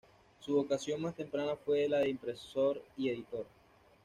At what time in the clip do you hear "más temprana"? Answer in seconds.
1.03-1.55